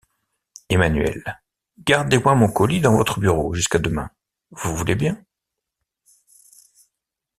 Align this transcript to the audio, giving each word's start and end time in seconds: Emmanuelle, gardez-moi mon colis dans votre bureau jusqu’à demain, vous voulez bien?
Emmanuelle, 0.69 1.23
gardez-moi 1.77 2.33
mon 2.33 2.51
colis 2.51 2.81
dans 2.81 2.97
votre 2.97 3.19
bureau 3.19 3.53
jusqu’à 3.53 3.77
demain, 3.77 4.09
vous 4.49 4.75
voulez 4.75 4.95
bien? 4.95 5.23